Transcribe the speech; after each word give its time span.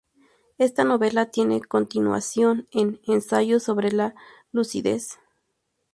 Esta 0.57 0.83
novela 0.83 1.27
tiene 1.29 1.61
continuación 1.61 2.67
en 2.71 2.99
"Ensayo 3.05 3.59
sobre 3.59 3.91
la 3.91 4.15
lucidez". 4.51 5.19